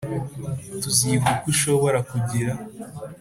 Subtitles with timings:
[0.81, 2.53] tuziga uko ushobora kugira